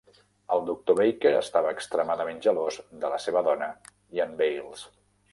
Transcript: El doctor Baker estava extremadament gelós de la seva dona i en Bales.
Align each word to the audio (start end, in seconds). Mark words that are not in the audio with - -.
El 0.53 0.61
doctor 0.67 0.95
Baker 0.99 1.33
estava 1.41 1.73
extremadament 1.79 2.39
gelós 2.45 2.77
de 3.03 3.11
la 3.15 3.19
seva 3.27 3.43
dona 3.49 3.67
i 4.19 4.23
en 4.25 4.33
Bales. 4.41 4.87